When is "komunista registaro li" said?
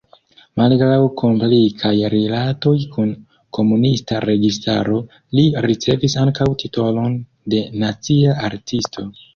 3.59-5.47